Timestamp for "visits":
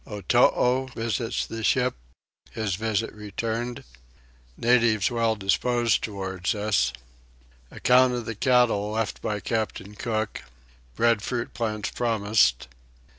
0.95-1.45